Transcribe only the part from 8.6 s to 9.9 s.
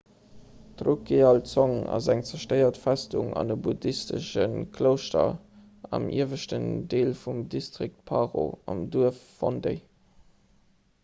am duerf phondey